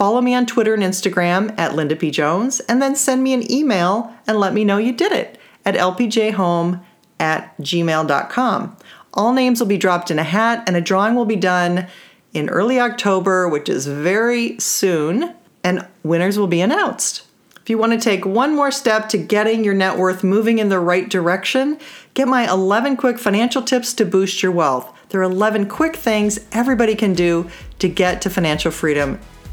Follow 0.00 0.22
me 0.22 0.34
on 0.34 0.46
Twitter 0.46 0.72
and 0.72 0.82
Instagram 0.82 1.54
at 1.58 1.74
Linda 1.74 1.94
P. 1.94 2.10
Jones, 2.10 2.60
and 2.60 2.80
then 2.80 2.96
send 2.96 3.22
me 3.22 3.34
an 3.34 3.52
email 3.52 4.10
and 4.26 4.40
let 4.40 4.54
me 4.54 4.64
know 4.64 4.78
you 4.78 4.94
did 4.94 5.12
it 5.12 5.38
at 5.66 5.74
lpjhome 5.74 6.82
at 7.18 7.54
gmail.com. 7.58 8.76
All 9.12 9.34
names 9.34 9.60
will 9.60 9.66
be 9.66 9.76
dropped 9.76 10.10
in 10.10 10.18
a 10.18 10.22
hat, 10.22 10.64
and 10.66 10.74
a 10.74 10.80
drawing 10.80 11.16
will 11.16 11.26
be 11.26 11.36
done 11.36 11.86
in 12.32 12.48
early 12.48 12.80
October, 12.80 13.46
which 13.46 13.68
is 13.68 13.86
very 13.86 14.58
soon, 14.58 15.34
and 15.62 15.86
winners 16.02 16.38
will 16.38 16.46
be 16.46 16.62
announced. 16.62 17.26
If 17.60 17.68
you 17.68 17.76
want 17.76 17.92
to 17.92 18.00
take 18.00 18.24
one 18.24 18.56
more 18.56 18.70
step 18.70 19.10
to 19.10 19.18
getting 19.18 19.64
your 19.64 19.74
net 19.74 19.98
worth 19.98 20.24
moving 20.24 20.58
in 20.58 20.70
the 20.70 20.80
right 20.80 21.10
direction, 21.10 21.78
get 22.14 22.26
my 22.26 22.50
11 22.50 22.96
quick 22.96 23.18
financial 23.18 23.60
tips 23.60 23.92
to 23.92 24.06
boost 24.06 24.42
your 24.42 24.52
wealth. 24.52 24.90
There 25.10 25.20
are 25.20 25.24
11 25.24 25.68
quick 25.68 25.94
things 25.94 26.40
everybody 26.52 26.94
can 26.94 27.12
do 27.12 27.50
to 27.80 27.88
get 27.90 28.22
to 28.22 28.30
financial 28.30 28.70
freedom 28.70 29.20